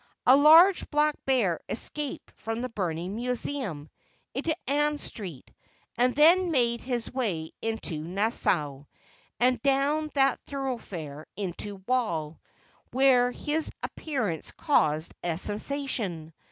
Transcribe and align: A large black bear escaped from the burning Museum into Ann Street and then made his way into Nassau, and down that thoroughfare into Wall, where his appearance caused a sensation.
A 0.25 0.35
large 0.35 0.89
black 0.89 1.15
bear 1.25 1.59
escaped 1.69 2.31
from 2.35 2.61
the 2.61 2.69
burning 2.69 3.15
Museum 3.17 3.87
into 4.33 4.55
Ann 4.67 4.97
Street 4.97 5.51
and 5.95 6.15
then 6.15 6.49
made 6.49 6.81
his 6.81 7.13
way 7.13 7.51
into 7.61 8.01
Nassau, 8.01 8.85
and 9.39 9.61
down 9.61 10.09
that 10.15 10.39
thoroughfare 10.39 11.27
into 11.37 11.83
Wall, 11.85 12.41
where 12.89 13.29
his 13.29 13.69
appearance 13.83 14.49
caused 14.49 15.13
a 15.23 15.37
sensation. 15.37 16.33